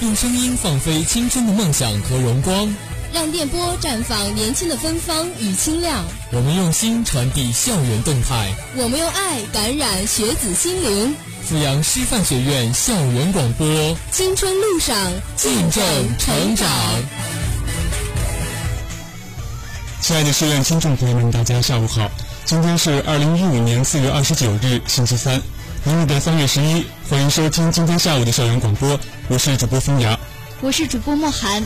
[0.00, 2.72] 用声音放飞青春的梦想和荣光，
[3.12, 6.04] 让电波绽放年轻的芬芳与清亮。
[6.30, 11.16] 我们用心传递校园动态，我们用爱感染学子心灵。
[11.48, 13.66] 阜阳师范学院校园广播，
[14.12, 14.96] 青春路上
[15.34, 15.84] 见证
[16.16, 16.68] 成长。
[20.00, 22.08] 亲爱的师院听众朋友们，大家下午好，
[22.44, 25.42] 今天是二零一五年四月二十九日，星期三。
[25.88, 30.18] 农历的三月十一，欢迎收听今天下午的校园广播，我是主播风雅，
[30.60, 31.62] 我是主播莫寒。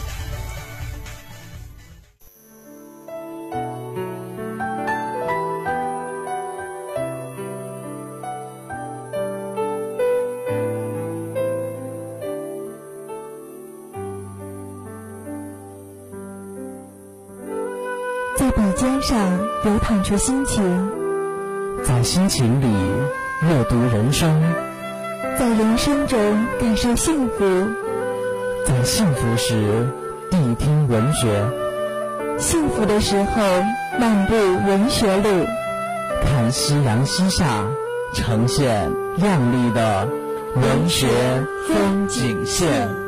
[18.38, 20.62] 在笔尖上流淌出心情，
[21.84, 23.21] 在心情里。
[23.44, 24.40] 阅读人生，
[25.36, 26.16] 在人生中
[26.60, 27.44] 感受幸福，
[28.64, 29.88] 在幸福时
[30.30, 31.28] 谛听文学，
[32.38, 33.42] 幸福的时候
[33.98, 35.44] 漫步文学路，
[36.24, 37.66] 看夕阳西下，
[38.14, 40.06] 呈现亮丽的
[40.54, 41.08] 文学
[41.66, 43.01] 风景线。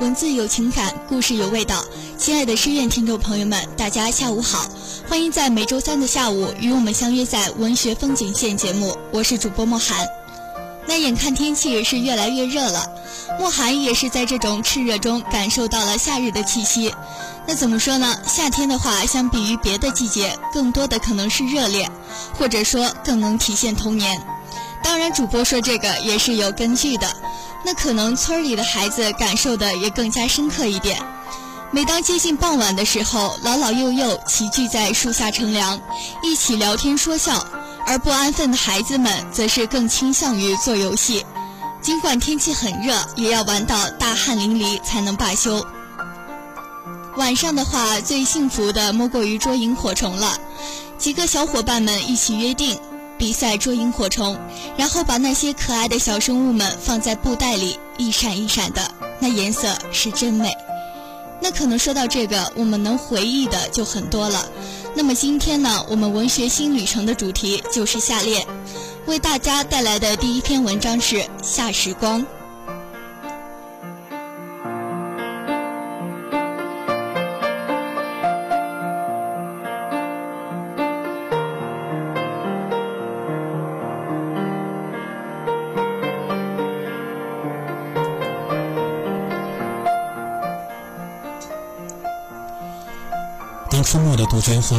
[0.00, 1.84] 文字有情感，故事有味道。
[2.18, 4.66] 亲爱的师院听众朋友们，大家下午好，
[5.08, 8.96] 欢迎在每周三的下午与我们相约在文学风景线节目。
[9.12, 10.04] 我是主播莫寒。
[10.86, 12.90] 那眼看天气是越来越热了，
[13.38, 16.92] 莫寒也是在这种炽热中感受到了夏日的气息。
[17.46, 18.16] 那怎么说呢？
[18.26, 21.88] 夏天的话，相比于别的季节，更多的可能是热烈，
[22.36, 24.20] 或者说更能体现童年。
[24.82, 27.06] 当然，主播说这个也是有根据的。
[27.64, 31.00] 那可能村里的孩子感受的也更加深刻一点。
[31.70, 35.80] 每当接近傍晚的时候，老老幼幼齐聚在树下乘凉，
[36.22, 37.44] 一起聊天说笑；
[37.86, 41.24] 而不安分的孩子们则是更倾向于做游戏。
[41.80, 45.66] 尽管天气很热，也要玩到大汗淋漓才能罢休。
[47.16, 50.38] 晚上的话，最幸福的莫过于捉萤火虫了。
[50.96, 52.78] 几个小伙伴们一起约定。
[53.16, 54.36] 比赛捉萤火虫，
[54.76, 60.52] 然后把那些可爱的小生物们放在布袋里，一闪一闪的，那颜色是真美。
[61.40, 64.48] 那可能说到这个，我们能回忆的就很多了。
[64.94, 68.46] 那么今天呢，我们文学新旅程的主题就是下列，
[69.06, 72.22] 为大家带来的第一篇文章是《夏时光》。
[94.26, 94.76] 杜鹃花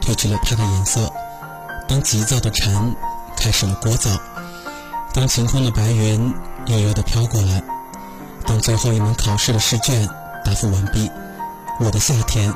[0.00, 1.12] 褪去了它的颜色，
[1.88, 2.94] 当急躁的蝉
[3.36, 4.18] 开始了聒噪，
[5.12, 6.34] 当晴空的白云
[6.66, 7.62] 悠悠地飘过来，
[8.46, 10.08] 当最后一门考试的试卷
[10.44, 11.10] 答复完毕，
[11.80, 12.52] 我的夏天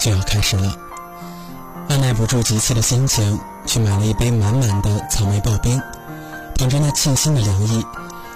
[0.00, 0.74] 就要开始了。
[1.88, 5.80] 按耐不住急切的心情，去买了一杯满满的草莓刨冰，
[6.56, 7.84] 捧着那沁心的凉意，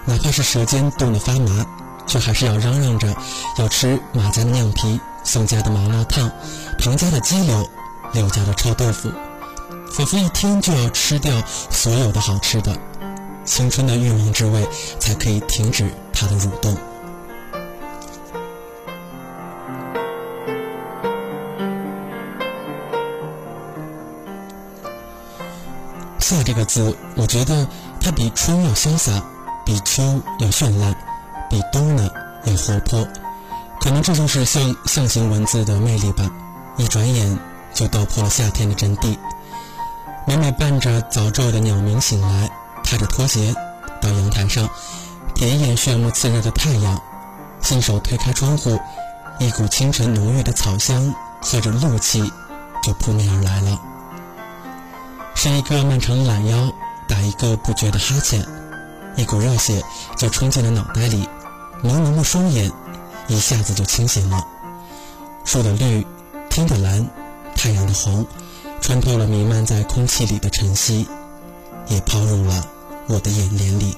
[0.05, 1.67] 哪怕是舌尖冻得发麻，
[2.07, 3.15] 却还是要嚷嚷着
[3.59, 5.01] 要吃马家的酿皮。
[5.25, 6.29] 宋家的麻辣烫，
[6.83, 7.71] 唐家的鸡柳，
[8.13, 9.09] 刘家的臭豆腐，
[9.93, 11.33] 仿佛一天就要吃掉
[11.71, 12.77] 所有的好吃的，
[13.45, 16.77] 青春的欲望之味才可以停止它的蠕动。
[26.19, 27.65] 夏这个字，我觉得
[28.01, 29.23] 它比春要潇洒，
[29.65, 30.03] 比秋
[30.41, 30.93] 要绚烂，
[31.49, 32.11] 比冬呢
[32.45, 33.07] 要活泼。
[33.81, 36.29] 可能这就是象象形文字的魅力吧，
[36.77, 37.39] 一转眼
[37.75, 39.17] 就道破了夏天的真谛。
[40.27, 42.51] 每每伴着早昼的鸟鸣醒来，
[42.85, 43.55] 踏着拖鞋
[44.01, 44.69] 到阳台上，
[45.35, 47.01] 瞥一眼炫目炽热的太阳，
[47.61, 48.79] 信手推开窗户，
[49.39, 52.33] 一股清晨浓郁的草香和着露气
[52.83, 53.81] 就扑面而来了。
[55.35, 56.73] 伸一个漫长的懒腰，
[57.09, 58.47] 打一个不觉的哈欠，
[59.17, 59.83] 一股热血
[60.17, 61.29] 就冲进了脑袋里，
[61.83, 62.71] 朦胧的双眼。
[63.29, 64.45] 一下子就清醒了，
[65.45, 66.05] 树的绿，
[66.53, 67.09] 天的蓝
[67.57, 68.27] 太阳的红
[68.83, 71.09] 穿透了弥漫在空气里的晨曦
[71.89, 72.69] 也抛入了
[73.07, 73.97] 我的眼帘里。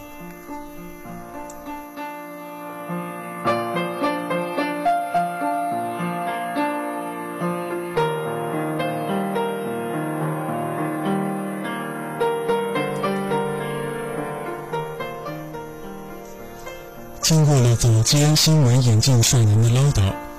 [17.20, 20.33] 经过了早间新闻眼镜帅男的唠叨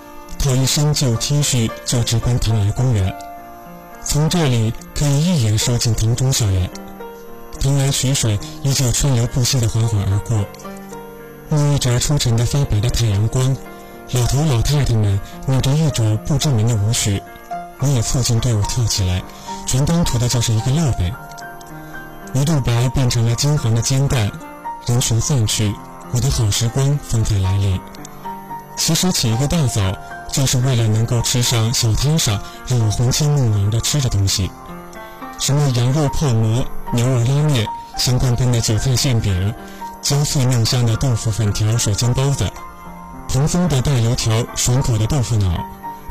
[0.45, 3.11] 套一身旧 T 恤就直奔唐来公园。
[4.03, 6.69] 从这里可以一眼收进唐中校园，
[7.59, 10.45] 唐来曲水依旧川流不息地缓缓而过。
[11.49, 13.57] 沐浴着初晨的发白的太阳光，
[14.11, 17.19] 老头老太太们扭着一种不知名的舞曲，
[17.79, 19.23] 我也凑近队伍跳起来，
[19.65, 21.11] 全当图的就是一个乐呗。
[22.35, 24.31] 鱼肚白变成了金黄的煎蛋，
[24.85, 25.73] 人群散去。
[26.11, 27.81] 我的好时光纷纷来临。
[28.77, 29.81] 其实起一个大早，
[30.31, 34.49] 就是为了能够吃上小摊上让我魂牵梦萦的吃的东西，
[35.39, 37.65] 什么羊肉泡馍、牛肉拉面、
[37.97, 39.53] 香喷喷的韭菜馅饼、
[40.01, 42.51] 焦脆嫩香的豆腐粉条、水晶包子、
[43.29, 45.57] 蓬松的大油条、爽口的豆腐脑，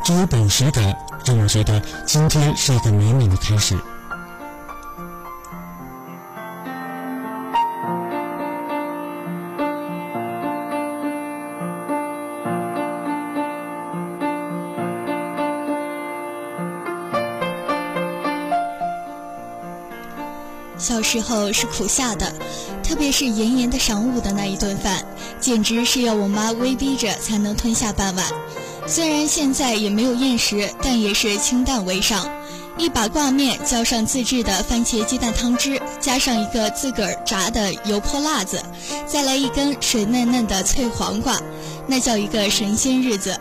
[0.03, 0.95] 这有饱食感，
[1.25, 3.77] 让我觉得今天是一个美美的开始。
[20.87, 22.31] 小时候是苦下的，
[22.83, 25.03] 特别是炎炎的晌午的那一顿饭，
[25.39, 28.23] 简直是要我妈威逼着才能吞下半碗。
[28.85, 32.29] 虽然现在也没有厌食，但也是清淡为上。
[32.77, 38.61] 一把挂面浇上自制的番茄鸡蛋汤汁，加上一个自个儿炸的油泼辣子，
[39.07, 41.35] 再来一根水嫩嫩的脆黄瓜，
[41.87, 43.35] 那叫一个神仙日子。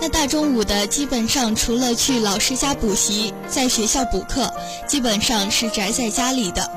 [0.00, 4.52] 那大中午的，基本上除了去老师家补习，在学校补课，
[4.86, 6.70] 基本上是宅在家里的。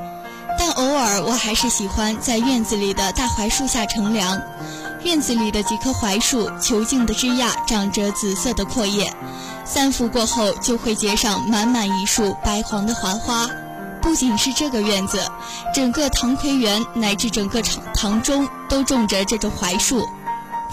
[0.58, 4.40] 但偶尔我还是喜欢在院子里的大槐树下乘凉。
[5.02, 9.10] 院子里的几棵槐树，遒劲的枝桠长着紫色的阔叶，
[9.64, 13.48] 三伏过后就会结上满满一束白黄的槐花。
[14.02, 15.18] 不仅是这个院子，
[15.74, 20.06] 整个唐奎园乃至整个唐唐中都种着这种槐树。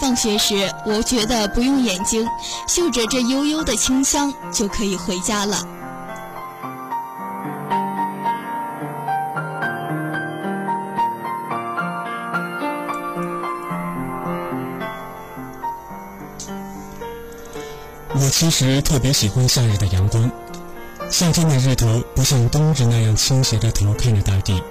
[0.00, 2.26] 放学时，我觉得不用眼睛，
[2.66, 5.58] 嗅着这悠悠的清香就可以回家了。
[18.14, 20.30] 我其实特别喜欢夏日的阳光，
[21.10, 24.62] 夏天的日头不像冬日那样倾斜着头看着大地，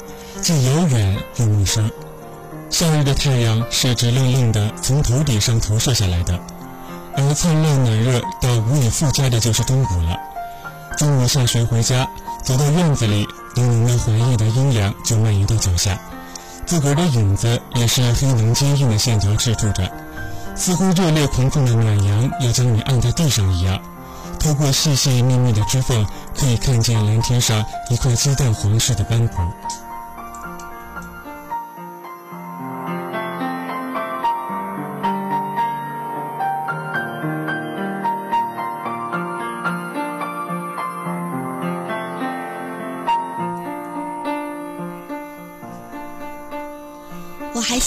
[0.42, 1.90] 既遥远又陌生。
[2.70, 6.40] 夏日的太阳是直愣愣的从头顶上投射下来的，
[7.16, 10.18] 而灿烂暖热到无以复加的就是中午了。
[10.98, 12.08] 中午下学回家，
[12.44, 15.98] 走到院子里，浓浓的怀疑的阴凉就蔓延到脚下，
[16.66, 19.90] 自个儿的影子也是黑浓坚硬的线条制住着，
[20.56, 23.80] 似乎热烈狂放的暖阳要将你按在地上一样。
[24.40, 26.06] 透过细细密密的枝缝，
[26.38, 29.38] 可以看见蓝天上一块鸡蛋黄似的斑驳。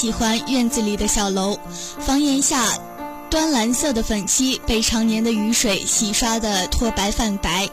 [0.01, 1.59] 喜欢院子里的小楼，
[1.99, 2.73] 房檐下
[3.29, 7.69] 端蓝色的粉漆被常年的雨水洗刷得脱白泛白。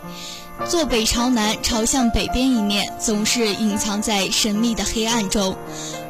[0.67, 5.55] 坐北朝南，朝向北边一面，总是隐藏在神秘的黑暗中。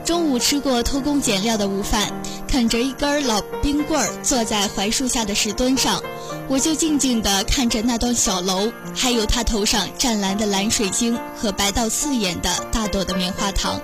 [0.04, 2.12] 中午吃过偷工减料的午饭，
[2.48, 6.02] 啃着一根老冰棍儿，坐在槐树下的石墩上，
[6.48, 13.80] 我就静静地看着那栋小楼，还有它头上湛蓝的蓝水晶和白到刺眼的大朵的棉花糖。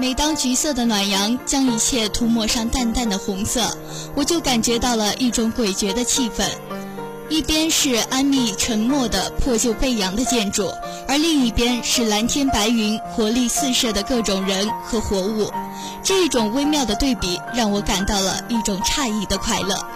[0.00, 3.76] 每当橘色的暖阳将一切涂抹上淡淡的红色，
[4.16, 6.48] 我就感觉到了一种诡谲的气氛。
[7.28, 10.72] 一边是安谧沉默的破旧背阳的建筑，
[11.06, 15.52] 而另一边是蓝天白云、活力四射的各种人和活物。
[16.02, 19.86] 这种微妙的对比，让我感到了一种诧异的快乐。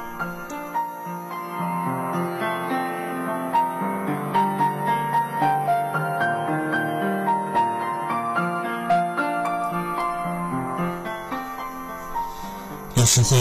[13.04, 13.36] 有时候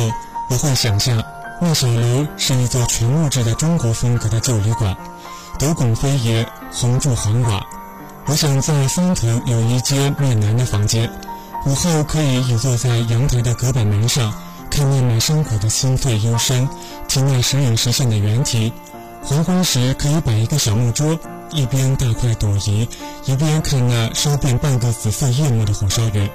[0.49, 1.23] 我会想象，
[1.61, 4.93] 那小楼是一座全木质的中国风格的旧旅馆，
[5.57, 7.65] 斗拱飞檐，红柱黄瓦。
[8.25, 11.09] 我想在三层有一间面南的房间，
[11.65, 14.33] 午后可以倚坐在阳台的隔板门上，
[14.69, 16.67] 看外面山谷的清脆幽深，
[17.07, 18.73] 听那时隐时现的猿啼。
[19.23, 21.17] 黄昏时可以摆一个小木桌，
[21.51, 22.89] 一边大块朵颐，
[23.23, 26.29] 一边看那烧遍半个紫色夜幕的火烧云。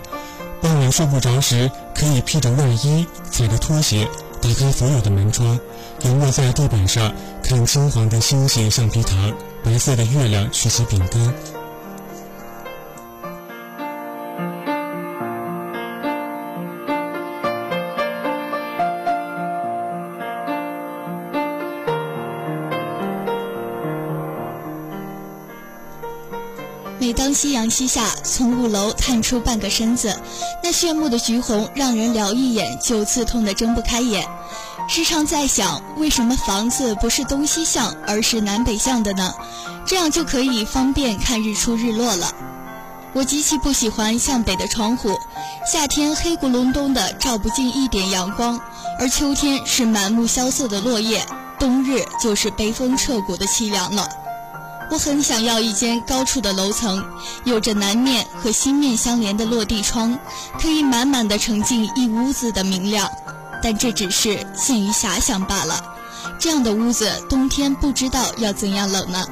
[0.60, 4.08] 傍晚睡不着时，可以披着外衣，踩着拖鞋，
[4.42, 5.58] 打开所有的门窗，
[6.02, 7.12] 仰卧在地板上，
[7.42, 11.57] 看金黄的星星橡皮糖，白色的月亮曲奇饼干。
[27.68, 30.18] 阳西下，从五楼探出半个身子，
[30.64, 34.26] 那炫目的橘红让人撩一眼就刺痛的睁不开眼。
[34.88, 39.34] 时常在想，为什么房子不是东西向，而是南北向的呢？
[39.84, 42.32] 这样就可以方便看日出日落了。
[43.12, 45.10] 我极其不喜欢向北的窗户，
[45.70, 48.58] 夏天黑咕隆咚的照不进一点阳光，
[48.98, 51.22] 而秋天是满目萧瑟的落叶，
[51.58, 54.08] 冬日就是悲风彻骨的凄凉了。
[54.90, 57.04] 我很想要一间高处的楼层，
[57.44, 60.18] 有着南面和西面相连的落地窗，
[60.60, 63.08] 可以满满的盛进一屋子的明亮。
[63.62, 65.82] 但这只是限于遐想罢了。
[66.38, 69.26] 这样的屋子，冬天不知道要怎样冷呢？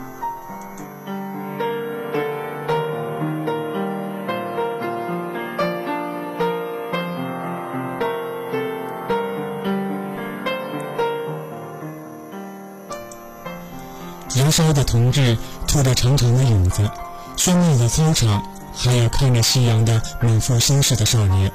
[14.56, 15.36] 烧的同志
[15.68, 16.90] 拖着长长的影子，
[17.36, 18.42] 喧闹的操场，
[18.74, 21.52] 还有看着夕阳的满腹心事的少年。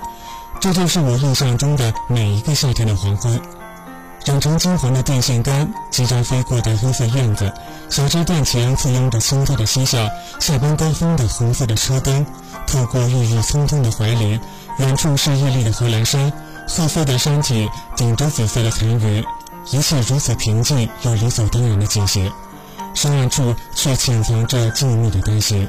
[0.59, 3.41] 这就是我印象中的每一个夏天的黄昏，
[4.23, 7.51] 染成金黄的电线杆，即将飞过的黑色院子，
[7.89, 9.97] 小吃店前簇拥着轻快的嬉笑，
[10.39, 12.23] 下班高峰的红色的车灯，
[12.67, 14.39] 透过郁郁葱葱的槐林，
[14.77, 16.31] 远处是屹立的贺兰山，
[16.67, 17.67] 褐色的山脊
[17.97, 19.25] 顶着紫色的残云，
[19.71, 22.31] 一切如此平静又理所当然的进行，
[22.93, 25.67] 深暗处却潜藏着静谧的担心。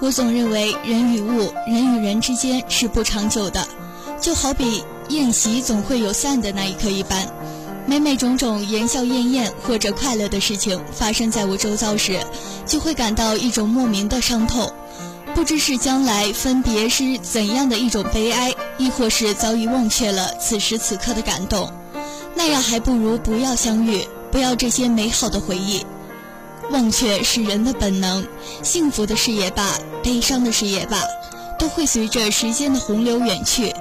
[0.00, 3.66] 我总认为人与物、人与人之间是不长久的，
[4.20, 7.24] 就好比宴席总会有散的那一刻一般。
[7.84, 12.20] 每每种种言笑晏晏或者快乐的事情发生在我周遭时，
[12.64, 14.72] 就会感到一种莫名的伤痛，
[15.34, 21.72] 不知是将来分别是怎样的一种悲哀，亦或是早已忘却了此时此刻的感动。
[22.34, 25.84] 那样还不如不要相遇，不要这些美好的回忆。
[26.70, 28.26] 忘却是人的本能，
[28.62, 31.02] 幸福的事也罢，悲伤的事也罢，
[31.58, 33.74] 都会随着时间的洪流远去。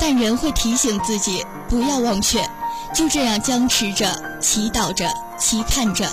[0.00, 2.48] 但人会提醒自己不要忘却，
[2.94, 4.06] 就这样僵持着、
[4.40, 6.06] 祈祷着、期盼着，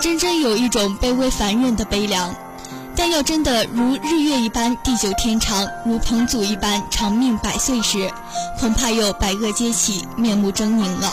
[0.00, 2.34] 真真有一种卑微凡人的悲凉。
[2.94, 8.10] 但要真的如日月一般地久天长，如彭祖一般长命百岁时，
[8.60, 11.12] 恐怕又百恶皆起，面目狰狞了。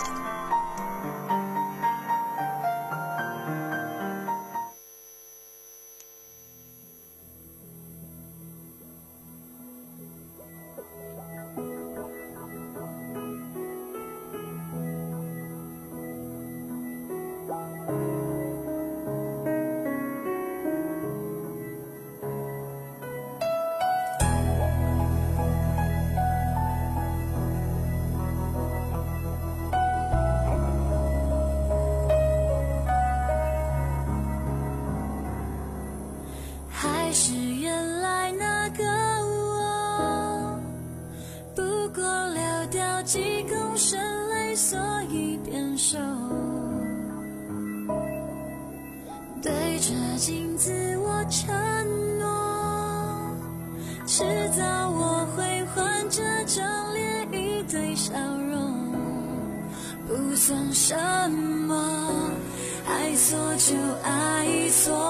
[63.60, 65.09] 就爱错，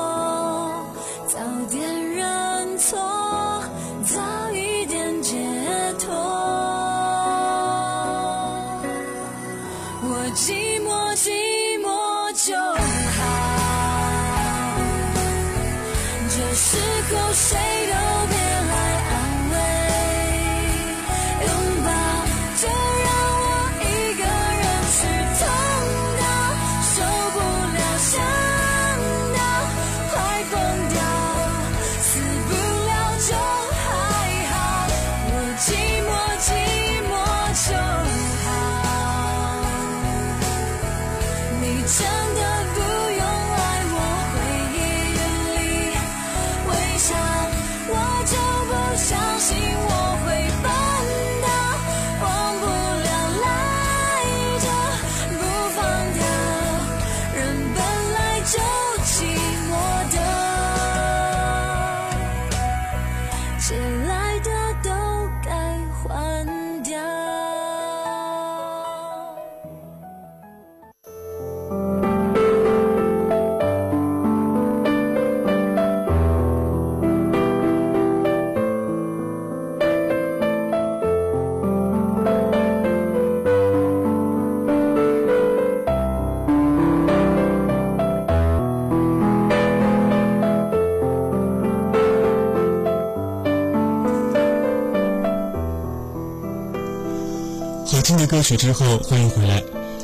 [98.30, 99.64] 歌曲之后，欢迎回来，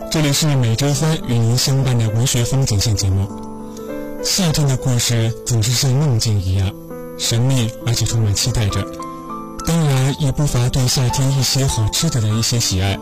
[0.10, 3.29] 这里是每周三与您相伴的文学风景线节目。
[4.24, 6.74] 夏天的故事总是像梦境一样
[7.20, 8.84] 神秘，而且充满期待着。
[9.67, 12.98] 当然，也不乏对夏天一些好吃的的一些喜爱，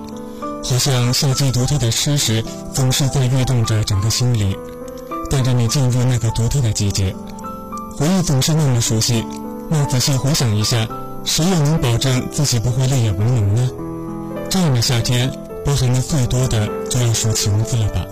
[0.62, 4.54] 好像夏季独特的吃食总是在跃动着整个心灵，
[5.30, 7.16] 带着你进入那个独特的季节。
[7.96, 9.24] 回忆总是那么熟悉，
[9.70, 10.86] 那仔细回想一下，
[11.24, 13.70] 谁又能保证自己不会泪眼朦胧呢？
[14.54, 15.32] 这样的夏天，
[15.66, 18.06] 包含的最多的就要数晴子了吧？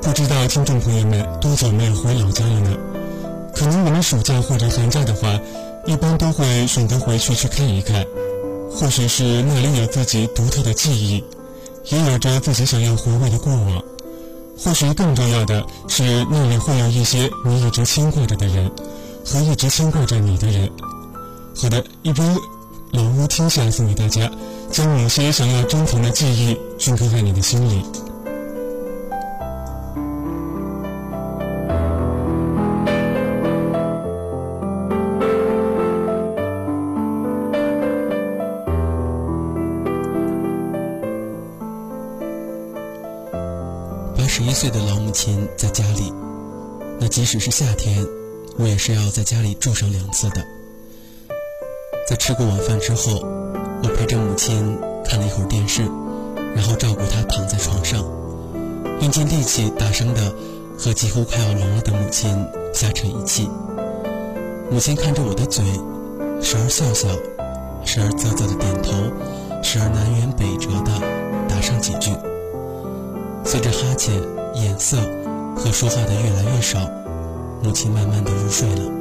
[0.00, 2.76] 不知道听众朋友们多久没有回老家了呢？
[3.56, 5.36] 可能我们暑假或者寒假的话，
[5.84, 8.06] 一般都会选择回去去看一看。
[8.70, 11.24] 或许是那里有自己独特的记忆，
[11.86, 13.82] 也有着自己想要回味的过往。
[14.56, 18.70] 或许更重要的是，那里会有一些你一直牵挂着的人，
[19.26, 20.70] 和一直牵挂着你的人。
[21.60, 22.22] 好的，一杯
[22.92, 24.30] 老屋听下送给大家。
[24.70, 27.82] 将某些想要珍藏的记忆镌刻在你的心里。
[44.16, 46.12] 八十一岁的老母亲在家里，
[47.00, 48.06] 那即使是夏天，
[48.56, 50.44] 我也是要在家里住上两次的。
[52.06, 53.26] 在吃过晚饭之后。
[53.98, 55.82] 陪着母亲看了一会儿电视，
[56.54, 58.00] 然后照顾她躺在床上，
[59.00, 60.32] 用尽力气大声的
[60.78, 62.30] 和几乎快要聋了的母亲
[62.72, 63.50] 瞎扯一气。
[64.70, 65.64] 母亲看着我的嘴，
[66.40, 67.08] 时而笑笑，
[67.84, 68.92] 时而啧啧的点头，
[69.64, 70.92] 时而南辕北辙的
[71.48, 72.12] 答上几句。
[73.44, 74.14] 随着哈欠、
[74.54, 74.96] 眼色
[75.56, 76.78] 和说话的越来越少，
[77.64, 78.92] 母亲慢慢的入睡了。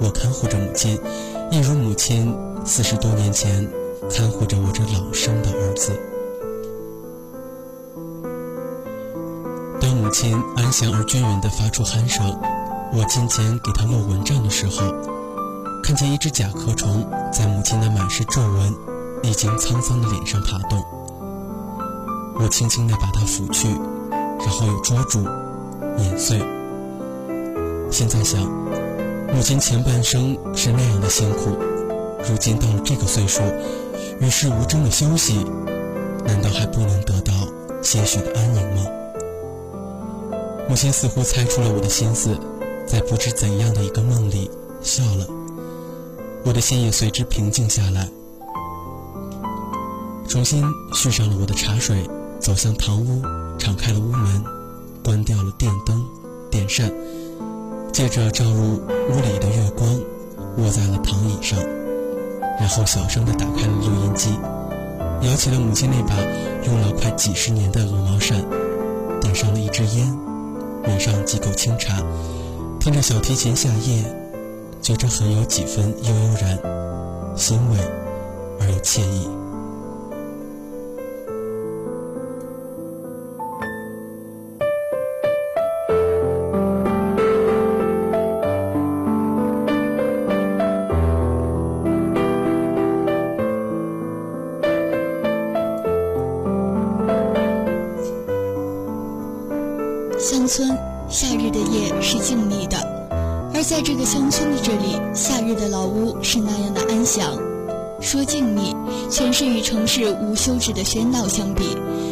[0.00, 0.98] 我看护着母亲，
[1.50, 2.34] 一如母亲。
[2.68, 3.64] 四十多年前，
[4.10, 5.92] 看护着我这老生的儿子。
[9.80, 12.26] 当母亲安详而均匀地发出鼾声，
[12.92, 14.92] 我近前给她落蚊帐的时候，
[15.80, 18.74] 看见一只甲壳虫在母亲那满是皱纹、
[19.22, 20.82] 历经沧桑的脸上爬动。
[22.34, 23.68] 我轻轻地把它抚去，
[24.10, 25.20] 然后又捉住、
[25.96, 26.40] 碾碎。
[27.92, 28.42] 现在想，
[29.32, 31.56] 母亲前半生是那样的辛苦。
[32.28, 33.42] 如今到了这个岁数，
[34.20, 35.44] 与世无争的休息，
[36.24, 37.32] 难道还不能得到
[37.82, 38.86] 些许的安宁吗？
[40.68, 42.36] 母亲似乎猜出了我的心思，
[42.86, 44.50] 在不知怎样的一个梦里
[44.80, 45.26] 笑了，
[46.44, 48.08] 我的心也随之平静下来，
[50.26, 52.02] 重新续上了我的茶水，
[52.40, 53.22] 走向堂屋，
[53.58, 54.44] 敞开了屋门，
[55.04, 56.04] 关掉了电灯、
[56.50, 56.92] 电扇，
[57.92, 59.88] 借着照入屋里的月光，
[60.58, 61.75] 卧在了躺椅上。
[62.58, 64.30] 然后小声地打开了录音机，
[65.22, 66.16] 摇起了母亲那把
[66.66, 68.42] 用了快几十年的鹅毛扇，
[69.20, 70.06] 点上了一支烟，
[70.84, 72.02] 抿上几口清茶，
[72.80, 74.02] 听着小提琴下夜，
[74.80, 76.58] 觉着很有几分悠悠然，
[77.36, 77.78] 欣慰
[78.58, 79.28] 而又惬意。
[110.86, 111.64] 喧闹相比；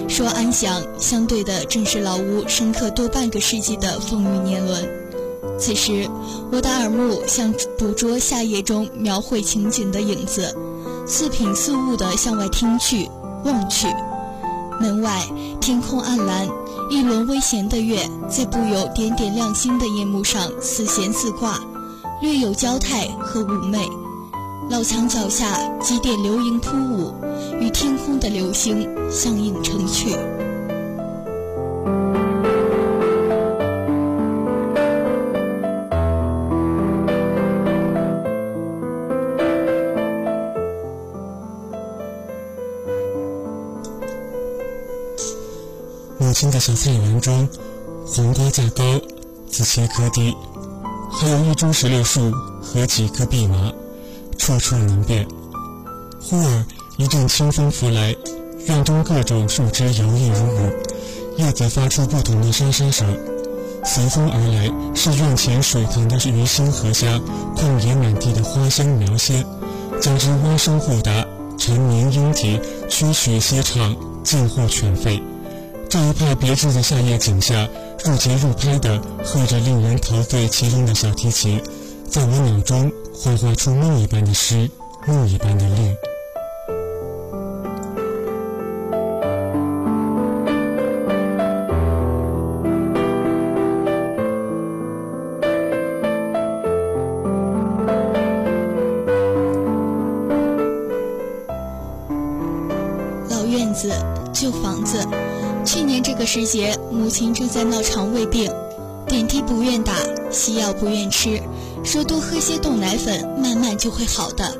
[0.08, 4.86] 说安详，相对的正是老屋深刻多半个世纪的风雨年轮。
[5.58, 6.10] 此时，
[6.50, 10.54] 我的耳目像捕捉夏夜中描绘情景的影子，
[11.06, 13.08] 似品似物地向外听去、
[13.44, 13.86] 望去。
[14.80, 15.22] 门外
[15.60, 16.48] 天空暗蓝。
[16.90, 21.58] 一轮微咸的月，在布有点点亮星的夜幕上似弦似挂，
[22.20, 23.88] 略有娇态和妩媚。
[24.68, 27.14] 老墙脚下几点流萤突舞，
[27.64, 30.14] 与天空的流星相映成趣。
[46.18, 47.48] 母亲的小菜园中，
[48.06, 48.84] 黄瓜架高，
[49.48, 50.36] 紫茄颗低，
[51.10, 53.72] 还有一株石榴树和几棵蓖麻，
[54.36, 55.26] 处处能辨。
[56.20, 56.64] 忽而
[56.96, 58.14] 一阵清风拂来，
[58.68, 60.70] 院中各种树枝摇曳如舞，
[61.36, 63.18] 叶子发出不同的沙沙声。
[63.84, 67.20] 随风而来是院前水塘的鱼腥荷虾，
[67.56, 69.44] 旷野满地的花香苗鲜，
[70.00, 71.26] 将之蛙声互答，
[71.58, 75.20] 陈年莺啼，曲曲歇唱，尽获全非。
[75.90, 77.68] 这一派别致的夏夜景下，
[78.04, 81.60] 入节入拍的和着令人陶醉其中的小提琴，
[82.08, 84.70] 在我脑中幻化出梦一般的诗，
[85.08, 86.13] 梦一般的绿。
[106.34, 108.50] 时节，母亲正在闹肠胃病，
[109.06, 109.94] 点滴不愿打，
[110.32, 111.40] 西药不愿吃，
[111.84, 114.52] 说多喝些冻奶粉，慢慢就会好的。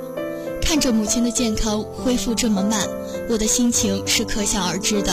[0.62, 2.86] 看着母亲的健康恢复这么慢，
[3.28, 5.12] 我的心情是可想而知的。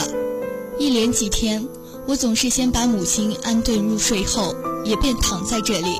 [0.78, 1.66] 一连几天，
[2.06, 5.98] 我总是先把母亲安顿入睡后，也便躺在这里，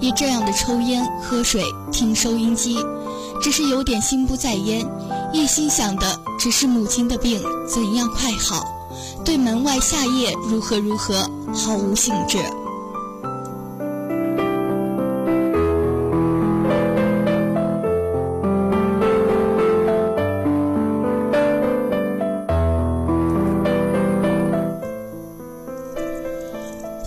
[0.00, 2.78] 以这样的抽烟、喝水、听收音机，
[3.42, 4.82] 只是有点心不在焉。
[5.34, 8.64] 一心想的只是母亲的病怎样快好，
[9.24, 11.14] 对门外夏夜如何如何
[11.54, 12.38] 毫无兴致。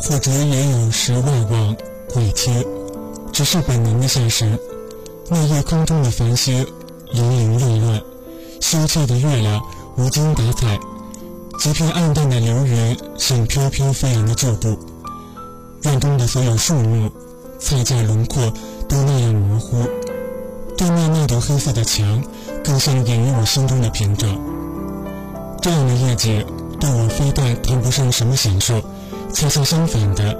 [0.05, 1.75] 或者也有时外望
[2.15, 2.65] 未切，
[3.31, 4.57] 只是本能的下神。
[5.29, 6.65] 那夜空中的繁星
[7.11, 8.01] 零零乱乱。
[8.59, 9.61] 羞怯的月亮
[9.97, 10.79] 无精打采，
[11.59, 14.77] 几片暗淡的流云像飘飘飞扬的旧布。
[15.83, 17.09] 院中的所有树木、
[17.59, 18.51] 菜架轮廓
[18.87, 19.87] 都那样模糊。
[20.77, 22.23] 对面那堵黑色的墙，
[22.63, 24.29] 更像隐于我心中的屏障。
[25.61, 26.45] 这样的夜景，
[26.79, 28.81] 对我非但谈不上什么享受，
[29.31, 30.37] 恰恰相反的，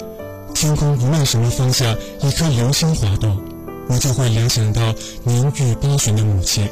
[0.54, 3.39] 天空无论什么方向，一颗流星滑动，
[3.88, 4.82] 我就会联想到
[5.23, 6.67] 年逾八旬的母亲。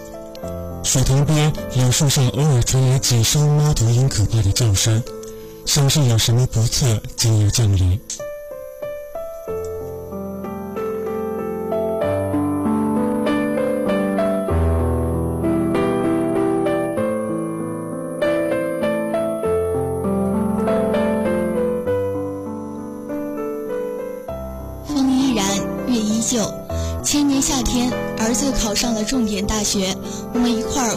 [0.83, 5.01] 水塘边柳树上偶尔传来几声猫头鹰可怕的叫声，
[5.65, 7.99] 像是有什么不测将要降临。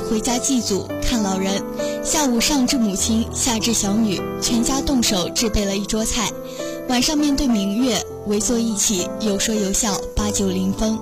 [0.08, 1.62] 回家祭祖看老人。
[2.02, 6.30] 下午上至母亲，下至小女，全家动手制备了一桌菜。
[6.88, 10.98] 晚上面对明月，围坐一起，有说有笑，把酒临风。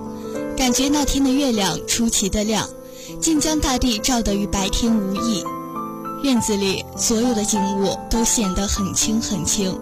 [0.56, 2.68] 感觉那天的月亮出奇的亮，
[3.20, 5.44] 竟将大地照得与白天无异。
[6.22, 9.76] 院子里所有的景物都显得很清很清，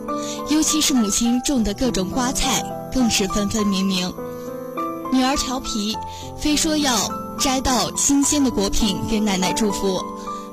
[0.48, 4.10] 尤其是母亲种的各种瓜菜，更是分分明明。
[5.12, 5.94] 女儿调皮，
[6.38, 6.96] 非说要
[7.40, 9.98] 摘到新鲜的果品给奶奶祝福，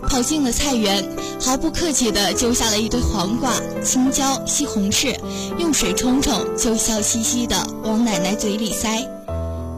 [0.07, 1.05] 跑进了菜园，
[1.39, 5.13] 毫不客气地揪下了一堆黄瓜、青椒、西红柿，
[5.59, 9.05] 用水冲冲，就笑嘻嘻地往奶奶嘴里塞。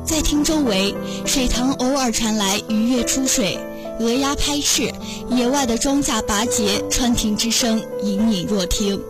[0.06, 0.95] 在厅周围，
[1.26, 3.60] 水塘偶尔传来鱼跃出水、
[4.00, 4.93] 鹅鸭拍翅，
[5.30, 9.02] 野外的庄稼拔节、穿庭之声隐隐若听。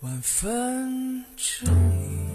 [0.00, 2.31] 万分之一，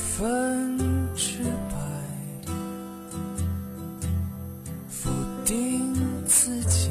[0.00, 0.76] 分
[1.14, 1.76] 之百，
[4.88, 5.10] 否
[5.44, 5.94] 定
[6.26, 6.90] 自己，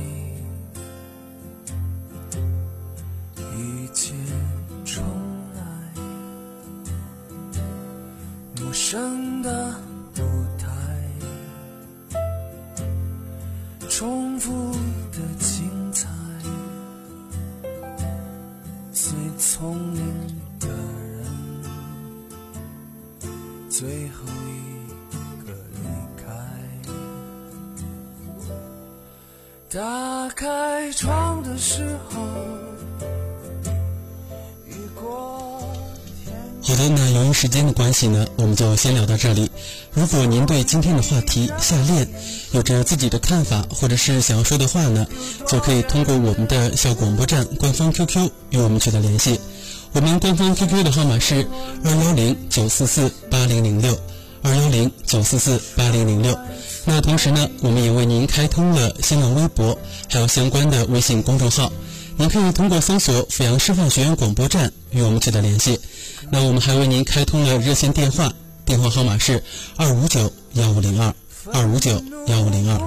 [3.36, 4.14] 一切
[4.86, 5.04] 重
[5.56, 5.62] 来，
[8.62, 9.29] 陌生
[29.72, 32.20] 打开窗的时候，
[34.66, 35.62] 雨过
[36.64, 39.52] 好的，那由于时间的关系呢，我们就先聊到这里。
[39.94, 42.10] 如果您对今天的话题“下恋”
[42.52, 45.06] 有着自己的看法，或者是想要说的话呢，
[45.48, 49.40] 就可以通过我们的校广播站官方 QQ 与我们取得联系。
[49.94, 51.48] 我们官方 QQ 的号码是
[51.86, 53.96] 二幺零九四四八零零六
[55.10, 56.38] 九四四八零零六。
[56.86, 61.72] 那同时呢，我们也为您开通了新浪微博，还有相关的微信公众号，
[62.16, 65.80] 您可以通过搜索“阜阳师范学院广播站”与我们取得联系。
[66.30, 68.32] 那我们还为您开通了热线电话。
[68.66, 69.44] 电话号码是
[69.78, 71.12] 二五九幺五零二
[71.52, 72.80] 二五九幺五零二。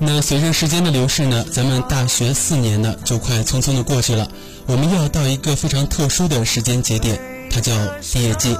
[0.00, 4.28] 那随着时间的流逝呢，咱们大学四年呢就快匆匆的过去了，
[4.66, 7.20] 我们又要到一个非常特殊的时间节点，
[7.50, 7.72] 它叫
[8.12, 8.56] 毕业季。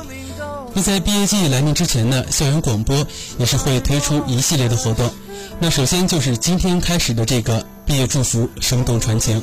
[0.73, 3.07] 那在毕业季来临之前呢，校园广播
[3.39, 5.11] 也是会推出一系列的活动。
[5.59, 9.43] 那首先就是今天开始的这个毕业祝福，生动传情。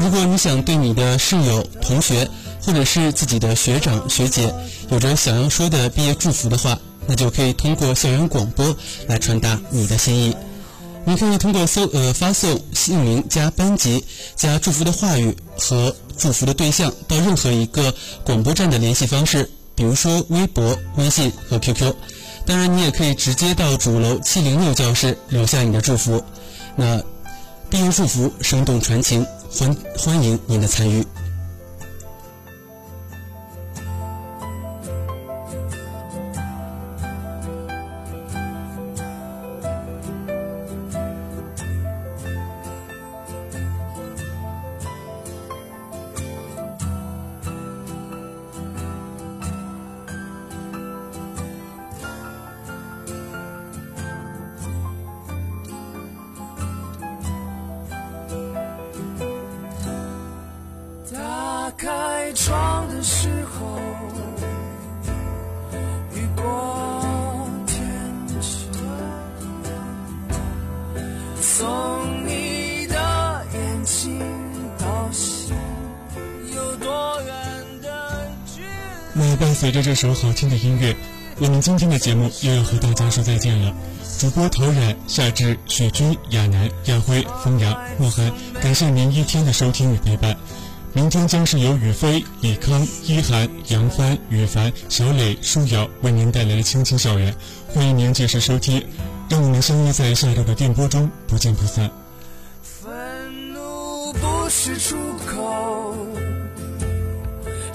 [0.00, 2.28] 如果你想对你的室友、同学，
[2.62, 4.54] 或者是自己的学长学姐，
[4.90, 10.36] 有着想要说的毕业祝福的话，那就可以通过校园广播来传达你的心意。
[11.04, 14.04] 你可以通过搜呃发送姓名加班级
[14.36, 21.94] 加祝福的话语和祝福的对象到任何一个广播站的联系方式，比如说微博、微信和 QQ。
[22.44, 26.24] 当然，你也可以直接到主楼七零六教室留下你的祝福。
[26.74, 27.00] 那
[27.70, 31.06] 毕业祝福生动传情，欢欢迎您的参与。
[79.14, 80.94] 那伴随着这首好听的音乐，
[81.40, 83.74] 我们今天的节目又要和大家说再见了。
[84.18, 90.36] 主播陶冉、夏至、雪君、亚楠、亚辉、风扬、莫涵，感谢您一天的收听与陪伴。
[90.92, 97.32] 明天将是由宇飞、李康、一涵、杨帆、羽凡、小磊、舒瑶为您带来的《青青校园》，
[97.74, 98.84] 欢迎您届时收听。
[99.28, 101.90] 让我们相约在下周的电波中，不见不散。
[102.62, 105.94] 愤怒不是出口。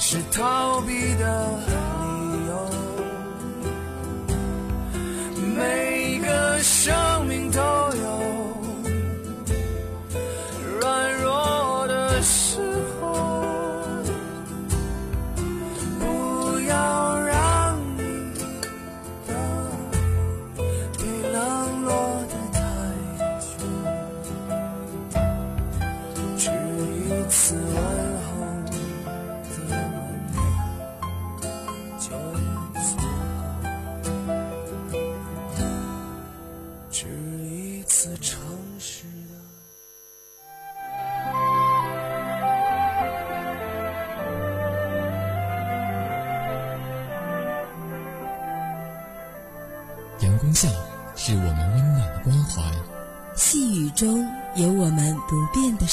[0.05, 2.51] 是逃避的理由。
[5.55, 5.92] 每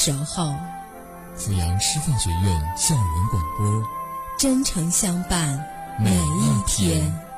[0.03, 0.51] 守候。
[1.37, 3.87] 阜阳师范学院校园广播，
[4.35, 5.63] 真诚相伴
[5.99, 7.30] 每一天。